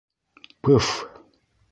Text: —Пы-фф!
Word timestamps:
—Пы-фф! 0.63 0.89